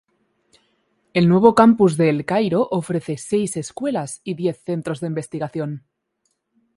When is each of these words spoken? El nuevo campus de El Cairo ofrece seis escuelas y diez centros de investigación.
El 1.13 1.29
nuevo 1.29 1.53
campus 1.53 1.95
de 1.95 2.09
El 2.09 2.25
Cairo 2.25 2.67
ofrece 2.71 3.17
seis 3.17 3.55
escuelas 3.55 4.19
y 4.23 4.33
diez 4.33 4.63
centros 4.65 4.99
de 4.99 5.05
investigación. 5.05 5.85